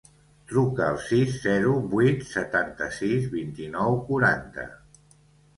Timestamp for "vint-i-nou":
3.37-4.03